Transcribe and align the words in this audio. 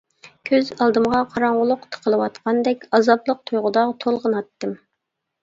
كۆز 0.49 0.69
ئالدىمغا 0.85 1.19
قاراڭغۇلۇق 1.33 1.83
تىقىلىۋاتقاندەك 1.97 2.89
ئازابلىق 2.99 3.45
تۇيغۇدا 3.53 3.85
تولغىناتتىم. 4.07 4.77